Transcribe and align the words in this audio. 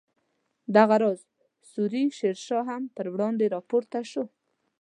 دغه 0.75 0.95
راز 1.03 1.19
سوري 1.71 2.03
شیر 2.17 2.37
شاه 2.45 2.65
هم 2.69 2.83
پر 2.95 3.05
وړاندې 3.13 3.45
راپورته 3.55 3.99
شو. 4.11 4.23